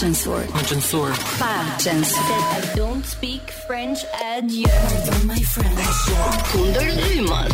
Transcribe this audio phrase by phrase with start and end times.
[0.00, 0.46] Chancellor.
[0.64, 1.12] Chancellor.
[1.42, 4.64] I don't speak French adieu.
[4.64, 5.94] Pardon my French.
[6.48, 7.50] Kundër lyman.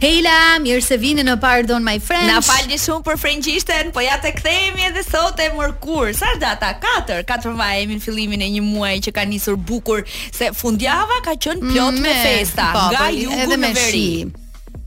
[0.01, 2.27] Hejla, mirë se vini në Pardon My Friends.
[2.27, 6.11] Na falni shumë për frengjishtën, po ja të kthehemi edhe sot e mërkur.
[6.17, 6.73] Sa data?
[6.83, 7.21] 4.
[7.29, 11.61] 4 vaje në fillimin e një muaji që ka nisur bukur se fundjava ka qenë
[11.71, 14.07] plot me mm, festa, nga jugu në veri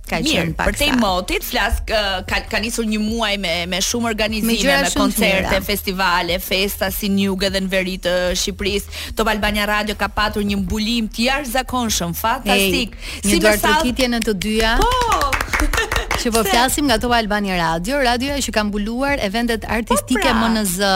[0.09, 0.69] ka qenë paksa.
[0.69, 4.55] Mirë, për këtë motit flas uh, ka ka nisur një muaj me me shumë organizime,
[4.55, 5.65] me, me koncerte, mjera.
[5.65, 9.03] festivale, festa si Nyug edhe në veri të Shqipërisë.
[9.19, 12.97] Top Albania Radio ka patur një mbulim të jashtëzakonshëm, fantastik.
[13.25, 14.77] Si do të në të dyja?
[14.83, 15.33] Po.
[16.19, 20.49] Që po flasim nga Top Albania Radio, radioja që ka mbuluar eventet artistike po pra.
[20.51, 20.91] MNZ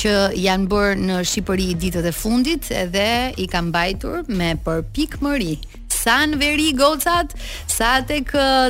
[0.00, 3.08] që janë bërë në Shqipëri ditët e fundit edhe
[3.44, 5.58] i ka mbajtur me përpikmëri.
[6.04, 7.32] San Veri Gocat,
[7.74, 8.28] sa tek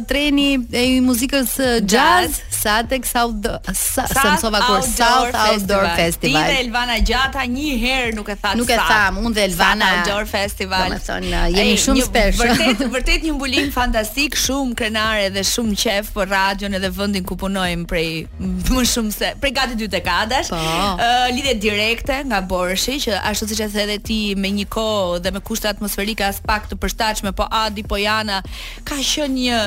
[0.08, 3.44] treni e muzikës jazz, jazz sa tek South
[3.76, 5.48] sa, South, outdoor, South Festival.
[5.48, 6.46] outdoor Festival.
[6.46, 9.88] Ti dhe Elvana Gjata një herë nuk e thatë Nuk e thamë, unë dhe Elvana
[9.90, 10.94] South Outdoor Festival.
[10.94, 12.38] Do thonë, jemi Ej, shumë spesh.
[12.40, 17.36] Vërtet, vërtet një mbulim fantastik, shumë krenare dhe shumë qef për radion edhe vendin ku
[17.42, 18.06] punojmë prej
[18.38, 20.54] më shumë se prej gati dy dekadash.
[20.54, 20.62] Po.
[20.96, 25.30] Uh, direkte nga Borshi që ashtu siç e the edhe ti me një kohë dhe
[25.36, 28.42] me kushte atmosferike as pak të përshtatshme ndryshme, po Adi, po Jana,
[28.84, 29.58] ka qenë një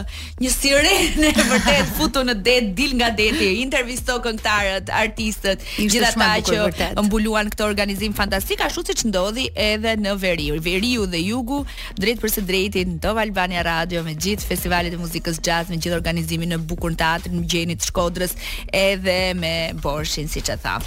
[0.41, 7.01] një sirene vërtet futu në det, dil nga deti, intervisto këngëtarët, artistët, gjithata që vërtet.
[7.07, 10.55] mbuluan këtë organizim fantastik, ashtu siç ndodhi edhe në Veriu.
[10.61, 11.59] Veriu dhe Jugu,
[11.99, 15.77] drejt për së drejti në Top Albania Radio me gjithë festivalet e muzikës jazz, me
[15.79, 18.33] gjithë organizimin në Bukur Teatri, në Gjenit Shkodrës,
[18.73, 20.77] edhe me Borshin, siç e tha.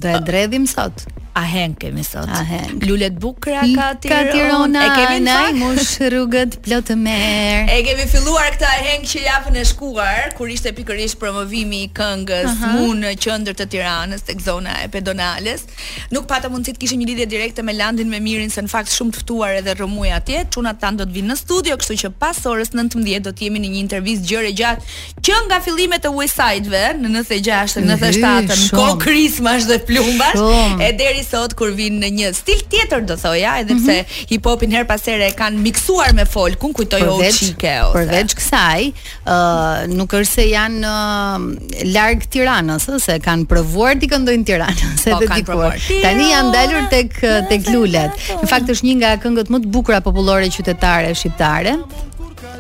[0.01, 1.05] Do e dredhim sot.
[1.33, 2.27] A hen kemi sot.
[2.31, 2.73] A hen.
[2.87, 4.09] Lule të bukura ka ti.
[4.11, 7.69] Ka ti E kemi në mush rrugët plot të merr.
[7.71, 12.51] E kemi filluar këtë a që javën e shkuar kur ishte pikërisht promovimi i këngës
[12.51, 12.95] uh -huh.
[13.03, 15.63] në qendër të Tiranës tek zona e Pedonales.
[16.11, 18.91] Nuk pata mundësi të kishim një lidhje direkte me Landin me Mirin se në fakt
[18.91, 20.45] shumë të ftuar edhe rrëmuj atje.
[20.55, 23.59] Çuna tan do të vinë në studio, kështu që pas orës 19 do të jemi
[23.59, 24.81] në një intervistë gjore gjatë
[25.25, 30.41] që nga fillimet e Westside-ve në 96-të, 97-të, ko Krismash dhe plumbash
[30.81, 34.29] e deri sot kur vin në një stil tjetër do thoja, edhe pse mm -hmm.
[34.33, 37.97] hip hopin her pas here e kanë miksuar me folkun, kujtoj u çike ose.
[37.97, 38.91] Përveç kësaj,
[39.25, 44.45] ë uh, nuk është se janë uh, larg Tiranës, ë se kanë provuar ti këndojnë
[44.45, 45.65] Tiranë, se të po, dikur.
[46.03, 48.11] Tani janë dalur tek tek lulet.
[48.43, 51.77] Në fakt është një nga këngët më të bukura popullore qytetare shqiptare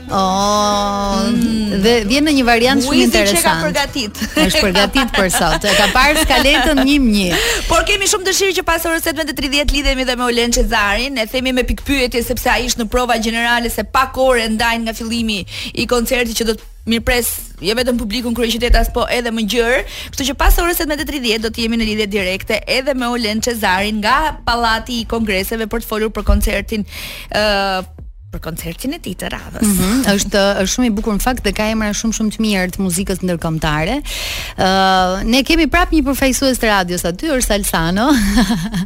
[0.09, 1.79] oh, mm.
[1.83, 3.35] dhe vjen në një variant shumë interesant.
[3.35, 4.55] Uizi që ka përgatit.
[4.63, 5.67] përgatit për sot.
[5.77, 7.45] ka parë skaletën 1-1.
[7.69, 11.13] Por kemi shumë dëshirë që pas orës 7:30 lidhemi dhe me Olen Cezarin.
[11.19, 14.93] Ne themi me pikpyetje sepse ai ishte në prova gjenerale se pa kohë ndaj nga
[14.97, 15.43] fillimi
[15.73, 17.27] i koncertit që do të mirpres
[17.61, 19.83] jo vetëm publikun kryeqytetas, po edhe më gjër.
[20.09, 24.01] Kështu që pas orës 7:30 do të jemi në lidhje direkte edhe me Olen Cezarin
[24.01, 26.85] nga Pallati i Kongreseve për të folur për koncertin.
[27.31, 27.99] ë uh,
[28.31, 29.61] për koncertin e ditë të radhës.
[29.61, 30.01] Mm -hmm.
[30.15, 32.83] Është është shumë i bukur në fakt dhe ka emra shumë shumë të mirë të
[32.85, 33.97] muzikës ndërkombëtare.
[33.99, 38.07] Ëh uh, ne kemi prap një përfaqësues të radios aty, është Alsano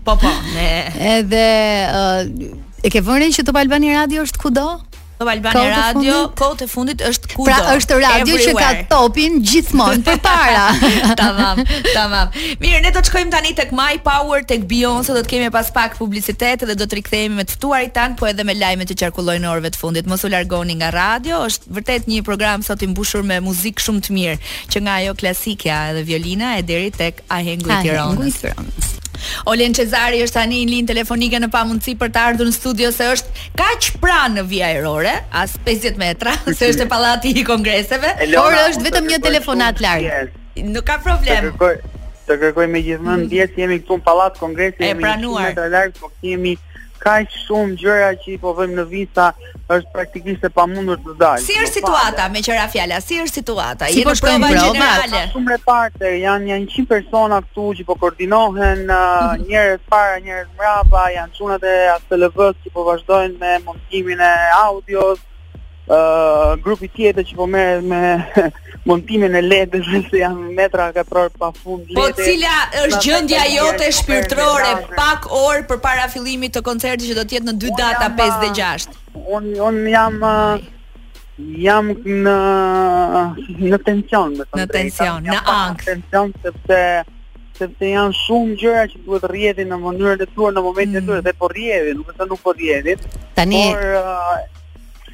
[0.07, 0.69] po po, ne.
[1.15, 1.47] Edhe
[2.03, 4.65] uh, E ke vënë që Top Albani Radio është kudo?
[5.17, 7.47] Top Albania Kote Radio, kohët e fundit është kudo.
[7.53, 8.47] Pra është radio everywhere.
[8.47, 10.63] që ka topin gjithmonë përpara.
[11.21, 11.61] tamam,
[11.95, 12.33] tamam.
[12.59, 15.69] Mirë, ne do të shkojmë tani tek My Power, tek Beyoncé, do të kemi pas
[15.77, 18.99] pak publicitet dhe do të rikthehemi me të ftuarit tan, po edhe me lajmet që
[19.05, 20.09] qarkullojnë në orëve të fundit.
[20.11, 24.03] Mos u largoni nga radio, është vërtet një program sot i mbushur me muzikë shumë
[24.09, 24.35] të mirë,
[24.67, 28.94] që nga ajo klasike edhe violina e deri tek Ahengu i Tiranës.
[29.51, 33.09] Olen Cezari është tani në linjë telefonike në pamundësi për të ardhur në studio se
[33.15, 38.13] është kaq pranë në Via Erore, as 50 metra, se është e pallati i kongreseve,
[38.35, 40.33] por është vetëm një telefonat larg.
[40.71, 41.31] Nuk ka problem.
[41.43, 43.59] Të kërkoj, të kërkoj me gjithmonë mm.
[43.59, 45.51] jemi këtu në pallat kongresi, jemi pranuar.
[45.57, 46.55] të larg, po kemi
[47.01, 49.25] që shumë gjëra që i po vëmë në visa
[49.75, 51.43] është praktikisht e pamundur të dalë.
[51.43, 52.99] Si është po, situata me qëra fjala?
[53.03, 53.89] Si është situata?
[53.95, 55.21] Si po shkojnë prova generale?
[55.33, 59.47] Shumë reparte, janë janë 100 persona këtu që po koordinohen, mm -hmm.
[59.51, 61.75] njerëz para, njerëz mrapa, janë çunat e
[62.09, 62.13] të
[62.51, 64.33] s që po vazhdojnë me montimin e
[64.67, 65.19] audios,
[65.87, 68.17] grupi tjetër që po merret me
[68.89, 73.51] montimin e ledës se janë metra ka pafund pa Po cila është pra, gjendja pra,
[73.53, 77.73] jote pra, shpirtërore pak orë përpara fillimit të koncertit që do të jetë në dy
[77.77, 78.87] data 5 dhe 6.
[79.25, 80.65] Un un jam uh,
[81.65, 82.37] jam në
[83.69, 85.85] në tension me të Në tension, në ankth.
[85.85, 86.81] Në tension sepse
[87.55, 91.21] sepse janë shumë gjëra që duhet rrjedhin në mënyrën e tuaj në momentin e tyre
[91.21, 91.25] mm.
[91.29, 93.03] dhe po rrjedhin, do të thonë nuk po rrjedhin.
[93.37, 94.63] Tani por, uh,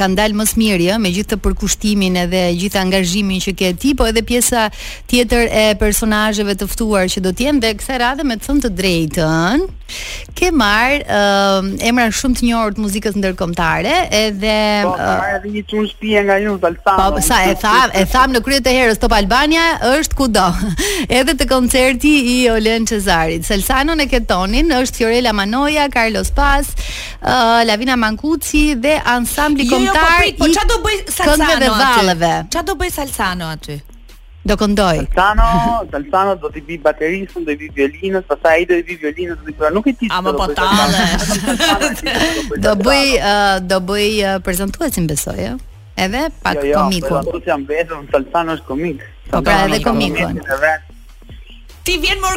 [0.00, 3.72] kanë dalë më së miri, ëh, me gjithë të përkushtimin edhe gjithë angazhimin që ke
[3.82, 4.64] ti, po edhe pjesa
[5.10, 8.64] tjetër e personazheve të ftuar që do të jenë dhe kësaj radhe me të thënë
[8.64, 9.68] të drejtën,
[10.38, 14.56] ke marr ëh emra shumë të njohur të muzikës ndërkombëtare, edhe
[14.88, 16.96] Po, ai vjen tonë spi nga Jon Dalfa.
[16.98, 19.64] Po, sa e tham, e tham në krye të herës, Top Albania
[19.94, 20.46] është ku do.
[21.18, 23.42] Edhe te koncerti i Olen Cezarit.
[23.50, 26.80] Salsano e ketonin është Fiorella Manoja, Carlos Paz, uh,
[27.68, 30.02] Lavina Mankuci dhe ansambli jo, kombëtar.
[30.30, 31.48] Jo, po çfarë po, do bëj Salsano?
[31.50, 31.56] aty?
[31.66, 32.36] të valleve.
[32.54, 33.76] Çfarë do bëj Salsano aty?
[34.48, 34.98] Do këndoj.
[35.08, 35.46] Salsano,
[35.92, 39.58] Salsano do të bëj bateristën, do bëj violinën, pastaj ai do bëj violinën, do bëj,
[39.76, 40.04] nuk e di.
[40.18, 40.84] Amë po tallë.
[42.66, 45.40] Do bëj, uh, do bëj uh, prezantuesin besoj, ëh.
[45.54, 45.60] Uh,
[45.98, 46.70] edhe pak komikun.
[46.70, 47.30] Jo, jo, komiku.
[47.32, 49.00] po, jam vetëm Salsano është komik.
[49.32, 50.16] o de conmigo.
[51.88, 52.28] Ti vjen me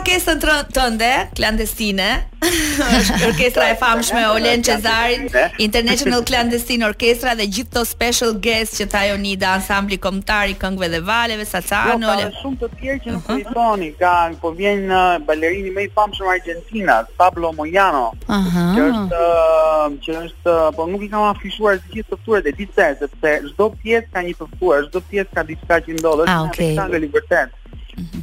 [0.42, 2.06] të tënde, Klandestine,
[2.98, 5.34] është orkestra e famshme Olen Cezarit,
[5.66, 10.90] International Clandestine Orchestra dhe gjithë ato special guests që thajo Nida, ansambli kombëtar i këngëve
[10.94, 12.00] dhe valeve, Sacano.
[12.06, 12.32] jo, Olen.
[12.32, 14.14] Ka shumë të tjerë që nuk i thoni, ka
[14.46, 18.06] po vjen uh, balerini më i famshëm Argentina, Pablo Moyano.
[18.32, 18.92] Ëh, uh
[20.08, 23.68] që është, uh, po nuk i kam afishuar të gjithë këtuat e ditës, sepse çdo
[23.82, 27.58] pjesë ka një përfuar, çdo pjesë ka diçka që ndodh, është ah, një shkangë libertet.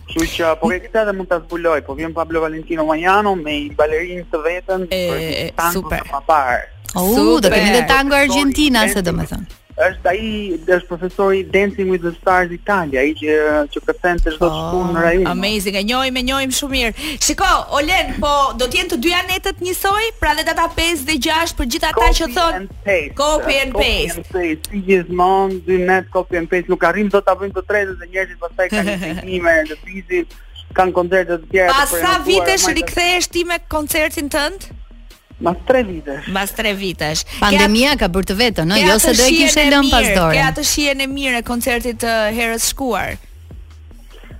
[0.08, 3.56] Kështu që po ke këtë edhe mund ta zbuloj, po vjen Pablo Valentino Mañana me
[3.66, 6.00] i balerinë të vetën për tango të
[6.32, 6.62] parë.
[6.96, 10.30] Oo, do të kemi tango Argentina, se domethënë është ai
[10.76, 14.92] është profesori Dancing with the Stars Italia, ai që që kërcen të çdo shkollë oh,
[14.96, 15.28] në rajon.
[15.32, 17.06] Amazing, e njohim, e njohim shumë mirë.
[17.26, 17.48] Shiko,
[17.78, 21.54] Olen, po do të jenë të dyja netët njësoj, pra dhe data 5 dhe 6
[21.60, 23.14] për gjithë ata që thon Copy and paste.
[23.22, 24.72] Copy and paste.
[24.72, 28.10] Si gjithmonë dy net copy and paste nuk arrim do ta bëjmë të tretë dhe
[28.14, 30.36] njerëzit pastaj kanë shpjegime në fizik
[30.76, 31.78] kanë koncerte të tjera.
[31.78, 34.68] Pas sa vitesh rikthehesh ti me koncertin tënd?
[35.40, 36.24] Mas tre vitesh.
[36.32, 37.22] Mas tre vitesh.
[37.38, 40.34] Pandemia ka bërë të vetën, ë, jo se do e kishe lën pas dore.
[40.34, 43.12] Ke atë shijen e mirë e koncertit të herës shkuar.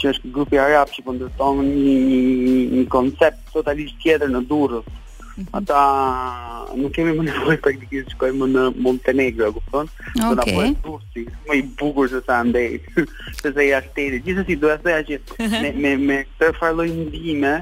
[0.00, 4.84] që është grupi arab që përndërton po një, një, një koncept totalisht tjetër në durës,
[5.34, 5.50] Mhm.
[5.50, 9.88] Ata nuk kemi më nevojë për këtë që shkojmë në Montenegro, e kupton?
[10.20, 12.76] Do ta bëj turçi, më i bukur se sa andej.
[13.40, 17.54] Se se ja shtete, gjithsesi doja të thoya që me me me këtë farloj ndihme,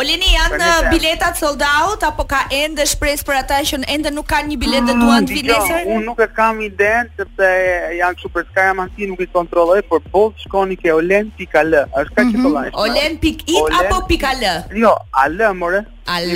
[0.00, 4.28] Oleni janë pra, biletat sold out apo ka ende shpresë për ata që ende nuk
[4.30, 5.82] kanë një biletë dhe mm, duan të vinë nesër?
[5.96, 7.50] Unë nuk e kam iden sepse
[7.98, 12.80] janë këtu për Skaja nuk i kontrolloj, por po shkoni ke olen.al, është kaq mm
[12.86, 13.46] Olen.it
[13.82, 14.48] apo .al?
[14.86, 15.84] Jo, al more.
[16.08, 16.32] Al.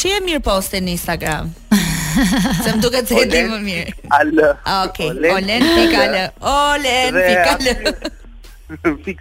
[0.00, 1.50] Çi e mirë postën në Instagram?
[2.64, 3.94] Se më duket se e di më mirë.
[4.18, 4.48] Alë.
[4.86, 5.12] Okej.
[5.12, 5.34] Okay.
[5.34, 6.22] Olen pikale.
[6.54, 7.74] Olen pikale.
[9.04, 9.18] Fix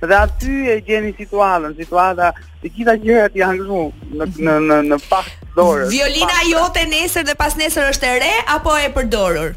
[0.00, 2.30] Dhe aty e gjeni situatën, situata
[2.62, 3.80] të gjitha gjërat janë këtu
[4.16, 5.90] në në në në pas dorës.
[5.92, 6.48] Violina pas.
[6.48, 9.56] jote nesër dhe pas nesër është e re apo e përdorur?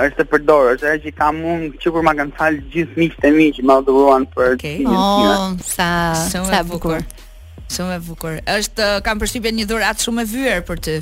[0.00, 3.20] është e përdorur, është ajo që kam mund që kur ma kanë fal gjithë miqtë
[3.22, 4.80] të mi që më adhuruan për okay.
[4.88, 5.86] Oh, sa
[6.32, 7.04] Shumë sa bukur.
[7.04, 7.68] bukur.
[7.76, 8.40] Shumë e bukur.
[8.56, 10.96] Është kam përshtypjen një dhuratë shumë e vyer për ty.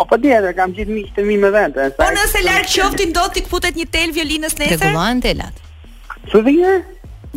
[0.00, 1.90] Po po dia, kam gjithë miqtë e mi me vete.
[1.98, 4.78] Po nëse larg qofti do ti kputet një tel violinës nesër?
[4.80, 5.58] Rregullohen telat.
[6.32, 6.78] Ço dia?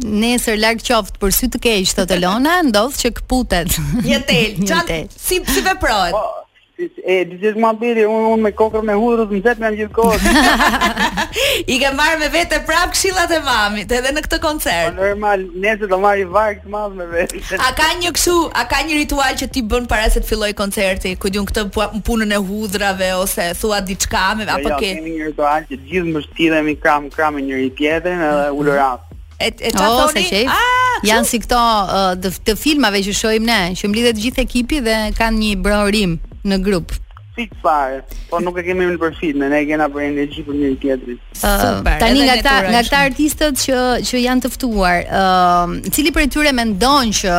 [0.08, 3.75] Nesër larg qoft për sy të keq, thotë Elona, ndodh që kputet.
[4.08, 6.15] Një tel, çan si si veprohet.
[6.15, 6.24] Po
[6.82, 10.32] e dizë më bëri unë un, me kokrën e hudrës më zet me gjithkohë.
[11.74, 14.89] I ke marrë me vete prap këshillat e mamit edhe në këtë koncert.
[14.96, 17.44] Po normal, nëse do marr i varg të madh me vete.
[17.60, 20.58] a ka një kështu, a ka një ritual që ti bën para se të fillojë
[20.63, 21.68] koncerti, ku diun këtë
[22.10, 24.89] punën e hudrave ose thua diçka me jo, jo, apo ke?
[24.89, 28.62] Jo, kemi një ritual që gjithë mbështillemi kram kram njëri tjetrin edhe mhm.
[28.62, 29.00] uloraf.
[29.44, 30.46] E e çfarë oh, thoni?
[30.50, 31.62] Ah, janë si këto
[32.24, 36.18] të, filmave që shohim ne, që mlidhet gjithë ekipi dhe kanë një brorim
[36.50, 36.94] në grup.
[37.34, 40.68] Si të po nuk e kemi në përfit, ne e kena për energji për një
[40.84, 41.16] tjetër.
[41.16, 46.30] Uh, Super, tani nga ta, nga ta artistët që, që janë tëftuar, uh, cili për
[46.36, 47.34] tyre me ndonë që,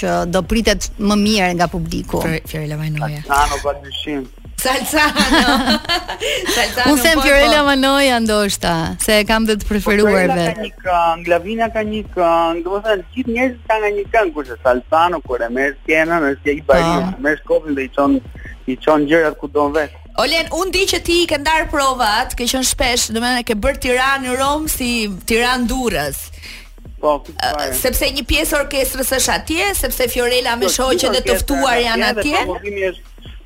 [0.00, 2.24] që do pritet më mirë nga publiku?
[2.48, 3.22] Fjeri Lavajnoja.
[3.30, 3.94] Tano, pa të
[4.66, 5.82] Salsano
[6.88, 7.64] Unë them Fiorella po.
[7.68, 8.72] Manoja ndoshta,
[9.04, 10.36] se kam dhe të preferuar vetë.
[10.36, 13.90] Fiorella ka një këngë, Lavina ka një këngë, do të thënë gjithë njerëzit kanë nga
[13.98, 17.90] një këngë kurse saltano, kur e merr skenën, është i bari, më kopën dhe i
[17.98, 18.16] çon
[18.72, 19.92] i çon gjërat ku don vet.
[20.24, 23.58] Olen, unë di që ti i ke ndarë provat, ke qënë shpesh, dhe me ke
[23.60, 24.92] bërë tiran në Romë si
[25.28, 26.30] tiran durës.
[26.96, 31.20] Po, kështë eh, Sepse një pjesë orkestrës është atje, sepse Fiorella me po, shoqe dhe
[31.28, 32.46] tëftuar janë atje.
[32.48, 32.56] Po,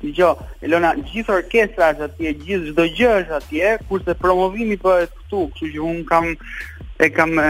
[0.01, 5.43] Dgjoj, Elona, gjithë orkestra është atje, gjithë çdo gjë është atje, kurse promovimi bëhet këtu,
[5.53, 6.31] kështu që un kam
[7.01, 7.45] e kam e,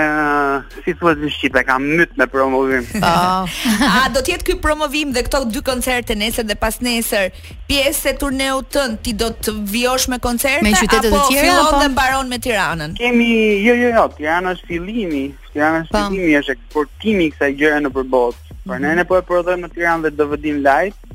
[0.85, 2.85] si thua në shqip, e kam myt me promovim.
[3.03, 3.55] Oh.
[3.91, 7.33] A do të jetë ky promovim dhe këto dy koncerte nesër dhe pas nesër,
[7.67, 11.77] pjesë e turneut tën, ti do të vijosh me koncerte me apo tjera Apo fillon
[11.81, 12.95] dhe mbaron me Tiranën?
[12.99, 13.31] Kemi
[13.67, 16.05] jo jo jo, Tirana është fillimi, Tirana është po.
[16.13, 18.49] fillimi është eksportimi kësaj gjëre nëpër botë.
[18.61, 18.83] Por mhm.
[18.87, 21.10] ne ne po e prodhojmë në Tiranë dhe do vdim live.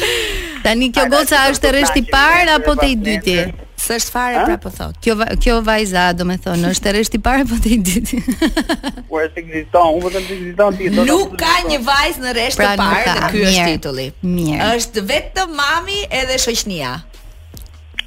[0.64, 3.38] Tani kjo goca është rreshti i parë apo te i dyti?
[3.84, 4.96] S'është fare pra po thot.
[5.04, 8.20] Kjo kjo vajza, domethënë, është rresht i parë po ti ditë.
[9.12, 10.90] Po është ekziston, unë vetëm di ekziston ti.
[11.00, 14.08] Nuk ka një vajzë në rresht pra, të parë ky është titulli.
[14.30, 14.72] Mirë.
[14.80, 16.96] Është vetëm mami edhe shoqnia.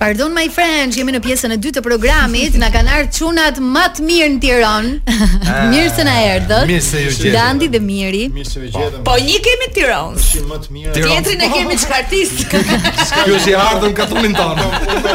[0.00, 3.82] Pardon my friends, jemi në pjesën e dytë të programit, na kanë ardhur çunat më
[3.92, 4.90] të mirë në Tiranë.
[5.74, 6.64] mirë se na erdhët.
[6.72, 7.34] Mirë se ju gjetëm.
[7.36, 8.24] Dandi dhe Miri.
[8.38, 8.76] Mirë se ju po.
[8.80, 9.04] gjetëm.
[9.10, 10.18] Po një kemi Tiranë.
[10.24, 10.94] Ishi më të mirë.
[11.02, 12.36] Tjetrin e kemi çkartist.
[12.48, 14.56] Ky është i ardhur në katunin tonë.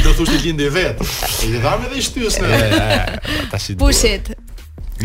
[0.04, 1.10] Do thosh të lindi vetë.
[1.50, 2.56] i vamë dhe shtyesë.
[3.52, 3.76] Tashi.
[3.80, 4.32] Pushet.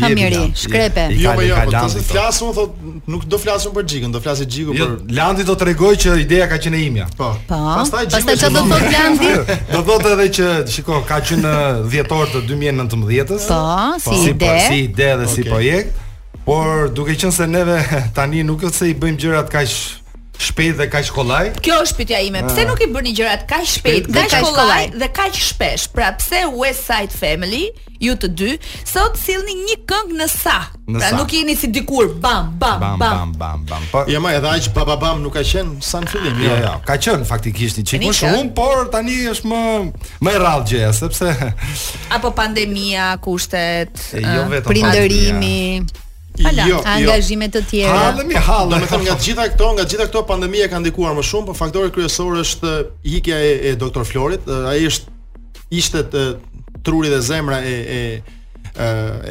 [0.00, 1.04] ka miri, shkrepe.
[1.20, 4.86] Jo, jo, po të flasim, thotë, nuk do flasim për Xhikun, do flasë Xhiku jo,
[4.86, 5.14] për.
[5.16, 7.08] Landi do t'rregoj që ideja ka qenë imja.
[7.18, 7.30] Po.
[7.50, 7.60] po.
[7.82, 8.30] Pastaj Xhiku.
[8.30, 9.54] Pastaj çfarë do thot Landi?
[9.74, 11.54] Do thotë edhe që, shikoj, ka qenë
[11.92, 13.46] dhjetor të 2019-s.
[13.50, 13.64] Po,
[14.06, 14.38] po, si ide.
[14.40, 16.04] Po, si ide dhe si projekt.
[16.48, 17.78] Por duke qenë se neve
[18.16, 19.76] tani nuk është se i bëjmë gjërat kaq
[20.40, 21.50] shpejt dhe kaq kollaj?
[21.64, 22.42] Kjo është pyetja ime.
[22.44, 22.48] Ah.
[22.50, 25.88] Pse nuk i bëni gjërat kaq shpejt, kaq kollaj, dhe kaq shpesh?
[25.94, 27.66] Pra pse West Side Family
[28.00, 28.54] ju të dy
[28.88, 30.54] sot sillni një këngë në sa?
[30.88, 31.18] Në pra sa.
[31.18, 33.30] nuk jeni si dikur bam bam bam bam bam.
[33.42, 33.88] bam, bam.
[33.92, 36.40] Pa, po- ja më edhe dhaj pa bam nuk ka qen sa në fillim.
[36.46, 39.60] Jo, jo, ka qen faktikisht i çikun shumë, por tani është më
[40.24, 41.34] më rrallë gjëja sepse
[42.16, 46.06] apo pandemia, kushtet, jo prindërimi.
[46.42, 47.94] Pala, jo, jo, angazhime të tjera.
[48.06, 51.14] Hallemi, hallë, më thënë nga të gjitha këto, nga të gjitha këto pandemia ka ndikuar
[51.18, 52.74] më shumë, por faktori kryesor është
[53.18, 55.16] ikja e, e doktor Florit, ai është
[55.80, 56.24] ishte të
[56.86, 58.02] truri dhe zemra e e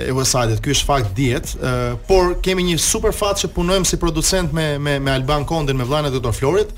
[0.03, 1.73] e website Ky është fakt diet, e,
[2.09, 5.87] por kemi një super fat që punojmë si producent me me me Alban Kondin, me
[5.87, 6.75] vllain e doktor Florit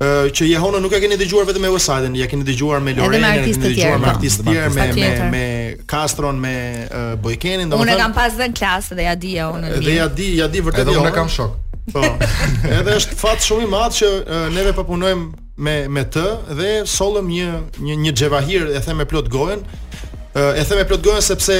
[0.00, 3.32] që Jehona nuk e keni dëgjuar vetëm me Osiden, ja keni dëgjuar me Loren, me
[3.32, 6.52] artistë të tjerë, me artistë të tjerë me me me Castron, me
[7.22, 7.96] Boykenin, domethënë.
[7.96, 9.72] Unë kam pas dhën klasë dhe ja di ja unë.
[9.82, 10.84] Dhe ja di, ja di vërtet.
[10.84, 11.02] Edhe jo.
[11.02, 11.56] unë kam shok.
[11.90, 12.04] Po.
[12.78, 14.12] Edhe është fat shumë i madh që
[14.54, 15.26] neve po punojmë
[15.58, 16.26] me me të
[16.60, 17.48] dhe sollëm një
[17.82, 19.66] një një xhevahir e them me plot gojen.
[20.38, 21.58] E them me plot gojen sepse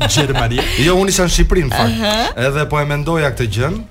[0.09, 0.65] Gjermania.
[0.85, 2.33] Jo, unë isha në Shqipri në fakt.
[2.47, 3.85] Edhe po e mendoja këtë gjënë,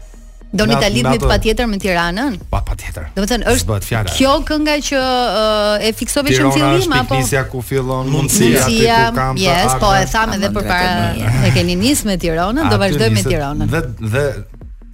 [0.56, 2.38] Doni ta lidhni patjetër me Tiranën?
[2.50, 3.10] Pa patjetër.
[3.18, 7.50] Do të thënë është kjo kënga që uh, e fiksove që në fillim apo Tirana
[7.52, 12.10] ku fillon mundësia, mundësia ku kam yes, po e tham edhe përpara e keni nisë
[12.12, 13.72] me Tiranën, do vazhdoj me Tiranën.
[13.76, 13.84] Dhe
[14.16, 14.24] dhe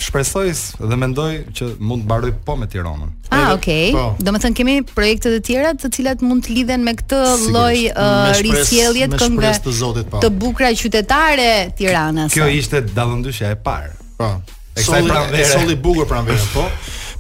[0.02, 0.48] shpresoj
[0.82, 3.12] dhe mendoj që mund të mbaroj po me Tiranën.
[3.32, 3.92] Ah, okay.
[3.96, 4.08] Po.
[4.18, 7.76] Do të thënë kemi projekte të tjera të cilat mund të lidhen me këtë lloj
[7.92, 9.54] uh, risjellje të këngëve.
[9.62, 10.24] Të, po.
[10.26, 12.34] të bukura qytetare Tiranës.
[12.34, 13.94] Kjo ishte dallëndyshja e parë.
[14.22, 14.32] Po.
[14.80, 15.48] Soli pranverë.
[15.52, 16.66] Soli bukur pranverë, po.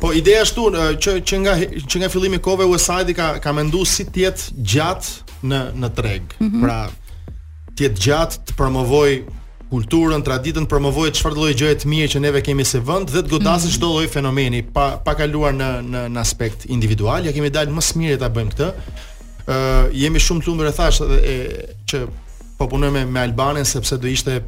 [0.01, 1.53] Po ideja është tonë që që nga
[1.85, 5.89] që nga fillimi i kove USAID ka ka menduar si të jetë gjatë në në
[5.97, 6.33] treg.
[6.39, 6.63] Mm -hmm.
[6.63, 6.79] Pra,
[7.75, 9.11] të jetë gjatë të promovoj
[9.71, 13.29] kulturën, traditën, promovojë çfarë lloj gjëje të mirë që neve kemi si vend dhe të
[13.29, 13.75] godasë mhm.
[13.75, 13.93] çdo mm -hmm.
[13.95, 17.25] lloj fenomeni pa pa kaluar në në në aspekt individual.
[17.25, 18.67] Ja kemi dalë më së miri ta bëjmë këtë.
[19.47, 21.01] Ë uh, jemi shumë të lumtur e thash
[21.89, 22.05] që
[22.57, 24.41] po punojmë me, me Albanin sepse do ishte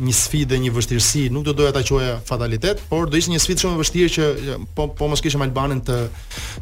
[0.00, 3.66] një sfidë një vështirësi, nuk do doja ta quaja fatalitet, por do ishte një sfidë
[3.66, 4.30] shumë e vështirë që
[4.76, 6.02] po po mos kishim Albanin të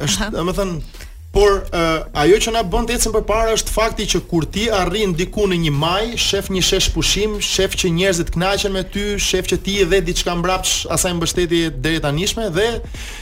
[0.07, 0.79] Është, domethënë,
[1.37, 5.13] por uh, ajo që na bën të ecim përpara është fakti që kur ti arrin
[5.19, 9.51] diku në një maj, shef një shesh pushim, shef që njerëzit kënaqen me ty, shef
[9.53, 12.71] që ti je dhe diçka mbrapsh asaj mbështetje deri tanishme dhe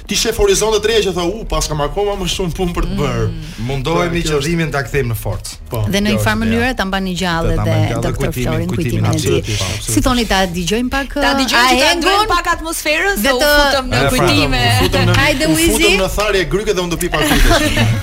[0.06, 2.86] ti shef horizontet të reja që thon, u pas kam akoma më shumë punë për
[2.86, 3.02] të mm.
[3.02, 3.26] bërë.
[3.26, 3.68] Mm.
[3.72, 5.58] Mundohemi që rrimin ta kthejmë në forcë.
[5.74, 5.82] Po.
[5.90, 9.50] Dhe në një farë mënyrë ta mbani gjallë dhe, doktor Florin kujtimin, e tij.
[9.56, 9.88] Po.
[9.88, 11.18] Si thoni ta dëgjojmë pak?
[11.24, 14.64] Ta dëgjojmë ta ndrojmë pak atmosferën se u futëm në kujtime.
[15.18, 15.72] Hajde Wizi.
[15.78, 18.02] Futëm në tharje gryke dhe unë do pi pak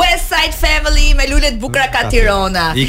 [0.00, 2.66] West Side Family me lulet bukra ka Tirana.
[2.76, 2.86] Më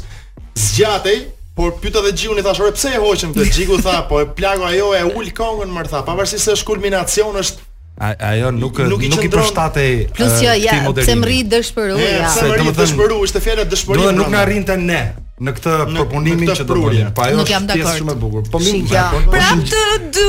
[0.68, 1.24] zgjatej,
[1.56, 4.26] Por pyta dhe Gjigun i thash, "Ore, pse e hoqën këtë?" Gjigu tha, "Po e
[4.26, 7.58] plagu ajo e ul kongën më tha, pavarësisht se është kulminacion është
[8.02, 12.10] A, ajo nuk nuk i, nuk i përshtatej plus jo ja, ja pse mri dëshpëruja
[12.18, 12.30] ja.
[12.34, 15.02] se do të thënë dëshpëru ishte fjala dëshpërim do nuk na rrinte ne
[15.48, 17.08] në këtë propozimin që do të bëni.
[17.18, 18.46] Po ajo është pjesë shumë e bukur.
[18.54, 19.84] Po mirë, po prap të
[20.16, 20.28] du.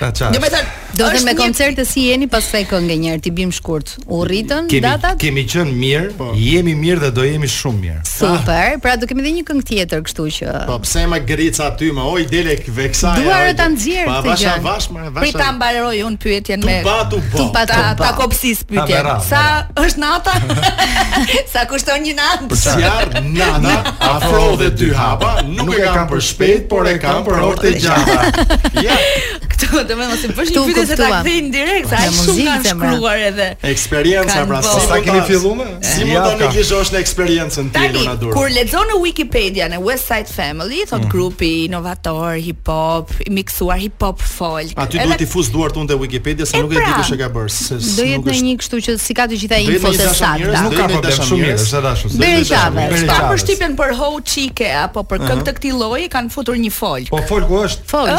[0.00, 3.30] Jo më thënë, do të me koncert si jeni pas kësaj këngë një herë ti
[3.34, 3.92] bim shkurt.
[4.10, 5.16] U rritën datat?
[5.22, 6.28] Kemi kemi qenë mirë, po.
[6.38, 8.00] jemi mirë dhe do jemi shumë mirë.
[8.08, 8.78] Super, ah.
[8.82, 12.08] pra do kemi edhe një këngë tjetër kështu që Po pse më gërica aty më
[12.10, 13.14] oj dele kë kësaj.
[13.22, 14.16] Duhet ta nxjerrë këtë.
[14.16, 15.22] Pa vasha vash më vash.
[15.24, 16.76] Prit ta mbaroj un pyetjen me.
[16.82, 17.38] Tu pa tu po.
[17.40, 19.10] Tu pa ta ta kopsis pyetjen.
[19.30, 19.44] Sa
[19.84, 20.38] është nata?
[21.54, 22.46] Sa kushton një natë?
[22.50, 23.74] Për po, çfarë nana
[24.12, 27.74] afro dhe dy hapa, nuk e kam për shpejt, por e kam për orë të
[27.84, 28.58] gjata.
[28.84, 28.94] Ja
[29.54, 32.72] këto, do më mosim bësh një fitë të po takthej në direkt, ai shumë ka
[32.72, 33.46] shkruar edhe.
[33.70, 35.70] Eksperjenca pra, sa keni filluar?
[35.86, 38.32] Si mund ta neglizhosh në eksperiencën tënde Luna Dur?
[38.34, 41.10] Kur lexon në Wikipedia në West Side Family, thot mm.
[41.12, 44.74] grupi inovator hip hop, i miksuar hip hop folk.
[44.80, 47.14] A ti duhet të fus duart unë te Wikipedia se nuk e di pra, kush
[47.14, 49.94] e ka bërë, se Do jetë në një kështu që si ka të gjitha info
[49.94, 50.52] të saktë.
[50.64, 52.16] Nuk ka problem shumë mirë, është dashur.
[52.24, 56.72] Deri çave, pa përshtypjen për ho chike apo për këtë këtë lloj, kanë futur një
[56.74, 57.12] folk.
[57.14, 57.80] Po folku është.
[57.94, 58.10] Folk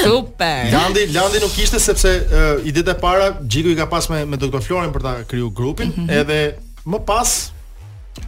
[0.00, 0.70] Super.
[0.72, 4.36] Landi, Landi nuk kishte sepse uh, ideja e para Xhiko i ka pas me me
[4.40, 6.08] doktor Florin për ta kriju grupin, mhm.
[6.10, 6.40] edhe
[6.82, 7.50] Më pas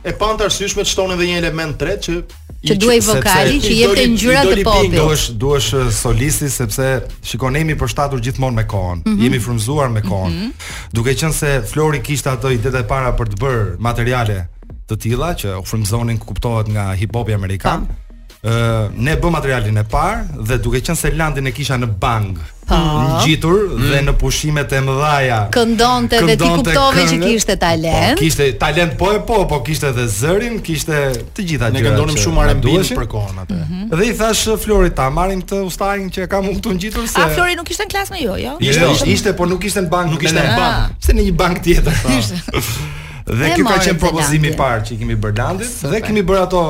[0.06, 2.14] e pan të arsyeshme çton edhe një element tret që
[2.62, 4.94] që duhej vokali që jep të ngjyra të popit.
[4.94, 6.90] Duhesh duhesh solisti sepse
[7.26, 9.02] shikon jemi përshtatur gjithmonë me kohën.
[9.04, 9.22] Mm -hmm.
[9.24, 10.32] Jemi frymzuar me kohën.
[10.32, 10.92] Mm -hmm.
[10.92, 14.46] Duke qenë se Flori kishte ato idetë e para për të bërë materiale
[14.88, 17.86] të tilla që u frymzonin kuptohet nga hip hopi amerikan.
[18.96, 22.38] ne bëm materialin e parë dhe duke qenë se Landin e kisha në bang
[22.72, 23.84] ngjitur mm.
[23.90, 25.38] dhe në pushimet e mëdhaja.
[25.54, 28.18] Këndonte, këndonte dhe ti kuptove që kishte talent.
[28.18, 31.76] Po, kishte talent po e po, po kishte edhe zërin, kishte të gjitha gjërat.
[31.76, 33.58] Ne këndonim shumë R&B për kohën atë.
[33.58, 33.90] Mm -hmm.
[33.98, 37.54] Dhe i thash Florit, ta marrim të ustajin që kam u ngjitur se A Flori
[37.54, 38.52] nuk ishte në klasë me ju, jo?
[38.60, 40.76] Jo, ishte, ishte, po nuk ishte në bank, nuk ishte në bank.
[40.78, 40.88] Ah.
[41.00, 41.94] Ishte në një bank tjetër.
[42.02, 42.08] Po.
[43.38, 46.42] dhe kjo ka qenë propozimi i parë që i kemi bërë Landit dhe kemi bërë
[46.46, 46.62] ato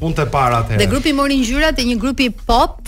[0.00, 0.78] punë të para atëherë.
[0.80, 2.78] Dhe grupi mori ngjyrat e një grupi pop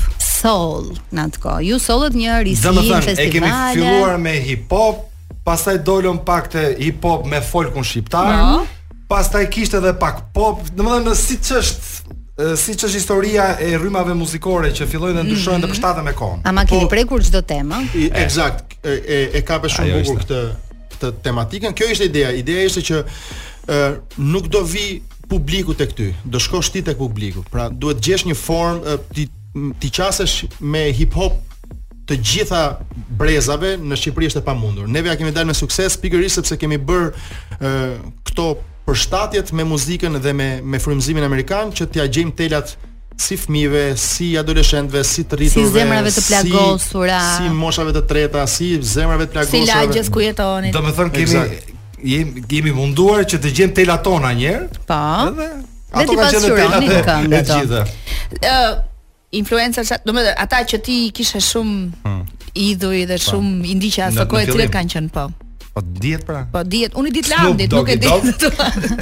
[0.42, 1.62] soul në atë kohë.
[1.68, 2.80] Ju sollët një ri festival.
[2.80, 5.02] Domethënë, të thënë, e kemi filluar me hip hop,
[5.46, 8.32] pastaj dolëm pak te hip hop me folkun shqiptar.
[8.38, 8.58] No.
[8.58, 9.06] Po.
[9.14, 10.64] Pastaj kishte edhe pak pop.
[10.78, 12.20] Domethënë si ç'është si
[12.72, 16.02] Siç është historia e rrymave muzikore që fillojnë dhe ndryshojnë mm -hmm.
[16.02, 16.38] me kohën.
[16.48, 16.88] A ma keni po.
[16.88, 17.76] prekur çdo temë?
[18.24, 18.92] Eksakt, e,
[19.34, 20.40] e e ka shumë bukur këtë
[20.92, 21.74] këtë tematikën.
[21.74, 22.30] Kjo ishte ideja.
[22.32, 22.96] Ideja ishte që
[23.68, 23.94] e,
[24.32, 26.14] nuk do vi publiku tek ty.
[26.24, 27.44] Do shkosh ti tek publiku.
[27.50, 29.28] Pra duhet gjesh një formë ti
[29.78, 31.36] ti qasesh me hip hop
[32.08, 32.60] të gjitha
[33.18, 34.88] brezave në Shqipëri është e pamundur.
[34.90, 37.12] Neve ja kemi dalë me sukses pikërisht sepse kemi bër
[37.60, 37.74] ë
[38.26, 38.46] këto
[38.88, 42.72] përshtatjet me muzikën dhe me me frymëzimin amerikan që t'ia ja telat
[43.22, 48.02] si fëmijëve, si adoleshentëve, si të rriturve, si zemrave të plagosura, si, si moshave të
[48.10, 49.60] treta, si zemrave të plagosura.
[49.62, 50.72] Si lagjës ku jetonin.
[50.74, 51.44] Do të thon kemi
[52.02, 54.70] jemi kemi munduar që të gjejmë telat tona një herë.
[54.88, 55.02] Po.
[55.36, 57.84] Edhe ato kanë qenë telat e gjitha.
[58.40, 58.58] Ë,
[59.36, 62.22] influencer, do më thënë ata që ti kishe shumë hmm.
[62.68, 63.26] idhuj dhe po.
[63.30, 65.26] shumë indiqe asoj të cilët kanë qenë po.
[65.72, 66.44] Po diet pra.
[66.52, 66.92] Po diet.
[67.00, 68.04] Unë i dit landit, nuk e di.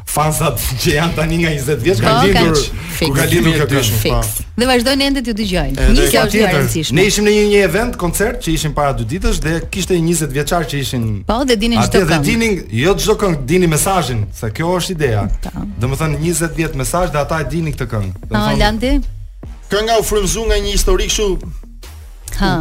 [0.10, 4.32] fazat që janë tani nga 20 vjeç kanë lindur ku kanë lindur këtu fiks.
[4.60, 5.86] Dhe vazhdojnë ende të dëgjojnë.
[6.00, 6.98] Një kjo është e rëndësishme.
[6.98, 10.16] Ne ishim në një një event, koncert që ishin para dy ditësh dhe kishte një
[10.24, 11.88] 20 vjeçar që ishin Po, dhe dinin këngë.
[11.88, 15.24] Atë dhe dinin, jo çdo këngë dini mesazhin, sa kjo është ideja.
[15.46, 15.64] Po.
[15.86, 18.14] Domethënë 20 vjet mesazh dhe ata e dinin këtë këngë.
[18.34, 19.00] Domethënë
[19.70, 21.69] Kënga u frymzu nga një historik shumë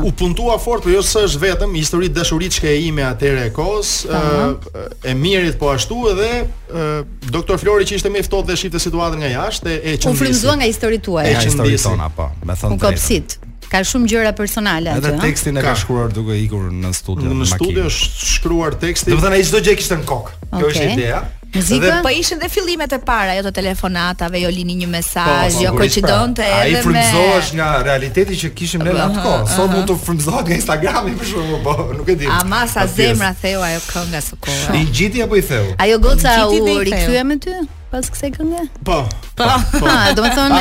[0.04, 3.52] U puntua fort, por jo se është vetëm historitë dashurisë që e ime atëre e
[3.54, 8.50] kohës, ë e mirit po ashtu edhe ë doktor Flori që ishte më i ftohtë
[8.52, 10.16] dhe shifte situatën nga jashtë e e çmendur.
[10.16, 11.44] U frymzuan nga historitë tuaja.
[11.44, 12.78] E tona po, me thënë.
[12.78, 13.38] Un kopsit.
[13.68, 15.10] Ka shumë gjëra personale atje.
[15.12, 17.44] Edhe tekstin e ka shkruar duke ikur në studio në makinë.
[17.44, 19.12] Në studio është shkruar teksti.
[19.12, 20.38] Do të thënë ai çdo gjë kishte në kokë.
[20.56, 21.20] Kjo është ideja.
[21.52, 25.62] Dhe po ishin dhe fillimet e para, jo të telefonatave, jo lini një mesazh, po,
[25.64, 26.66] jo koqidonte pra.
[26.66, 26.82] edhe me.
[26.82, 29.48] Ai frymzohesh nga realiteti që kishim ne atë kohë.
[29.54, 32.28] Sot mund të frymzohet nga Instagrami për shkak po, nuk e di.
[32.28, 34.68] A masa zemra theu ajo kënga së kohës.
[34.76, 35.72] I gjiti apo i theu?
[35.80, 37.56] Ajo goca u rikthye me ty?
[37.88, 38.62] pas kësaj kënge?
[38.84, 39.00] Po.
[39.38, 39.46] Po.
[39.72, 39.86] po.
[39.98, 40.56] Ah, do të thonë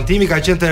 [0.01, 0.69] Tantimi ka qenë te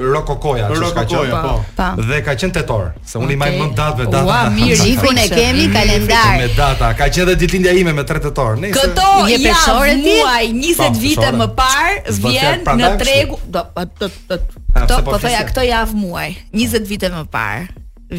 [0.00, 1.40] Rokokoja, çka ka qenë.
[1.76, 1.88] Po.
[2.08, 3.36] Dhe ka qenë tetor, se unë okay.
[3.36, 4.28] i mend datën, datën.
[4.28, 6.40] Ua, mirë, ikun e kemi kalendar.
[6.40, 8.56] Me data, ka qenë edhe ditëlindja ime me 3 tetor.
[8.62, 10.16] Nëse Këto një peshore ti,
[10.64, 13.62] 20 vite më parë vjen në tregu, do
[14.00, 14.42] të të
[14.78, 17.66] Këto, po thoja, këto javë muaj, 20 vite më parë,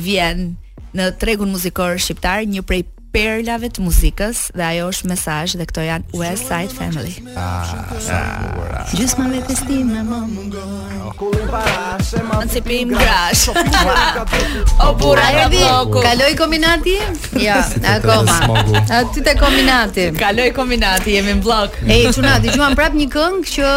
[0.06, 0.46] vjen
[0.94, 5.84] në tregun muzikor shqiptar një prej perlave të muzikës dhe ajo është mesazh dhe këto
[5.86, 7.14] janë West Side Family.
[7.38, 7.74] Ah,
[8.16, 8.88] ah.
[8.90, 10.48] Gjithmonë me festim me mamë.
[12.40, 13.46] Anse pim crash.
[14.86, 15.62] O bura e di.
[15.94, 16.96] Kaloj kombinati?
[17.44, 17.60] Ja,
[17.92, 18.40] akoma.
[18.98, 20.08] A ti te kombinati?
[20.18, 21.78] Kaloj kombinati, jemi në bllok.
[21.86, 23.74] Ej, çuna, dëgjova prap një këngë që